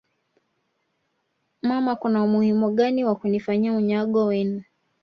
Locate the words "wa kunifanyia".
3.03-3.73